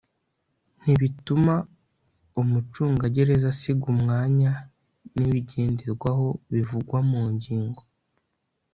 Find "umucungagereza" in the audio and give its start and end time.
2.41-3.45